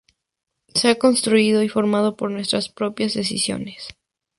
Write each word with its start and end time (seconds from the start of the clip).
Se 0.73 0.89
ha 0.89 0.95
construido 0.97 1.61
y 1.61 1.69
formado 1.69 2.15
por 2.17 2.31
nuestras 2.31 2.69
propias 2.69 3.13
decisiones. 3.13 3.87